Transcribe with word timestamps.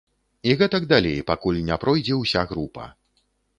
І 0.51 0.55
гэтак 0.61 0.87
далей, 0.93 1.19
пакуль 1.29 1.61
не 1.69 1.79
пройдзе 1.85 2.19
ўся 2.23 2.47
група. 2.55 2.91